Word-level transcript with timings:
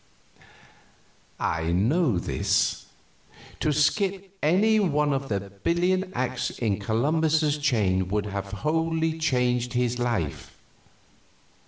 I 1.39 1.71
know 1.71 2.17
this. 2.17 2.87
To 3.59 3.71
skip 3.71 4.35
any 4.41 4.79
one 4.79 5.13
of 5.13 5.29
the 5.29 5.51
billion 5.63 6.11
acts 6.15 6.49
in 6.49 6.79
Columbus's 6.79 7.59
chain 7.59 8.07
would 8.07 8.25
have 8.25 8.45
wholly 8.49 9.19
changed 9.19 9.73
his 9.73 9.99
life. 9.99 10.57